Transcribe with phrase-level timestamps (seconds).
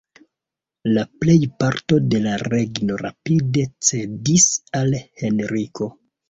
[0.93, 4.49] La plejparto de la regno rapide cedis
[4.81, 5.93] al Henriko.